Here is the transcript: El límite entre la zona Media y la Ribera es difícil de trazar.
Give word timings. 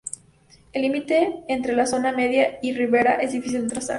El 0.73 0.81
límite 0.81 1.43
entre 1.47 1.75
la 1.75 1.85
zona 1.85 2.11
Media 2.11 2.57
y 2.63 2.71
la 2.71 2.77
Ribera 2.79 3.13
es 3.17 3.33
difícil 3.33 3.61
de 3.65 3.69
trazar. 3.69 3.89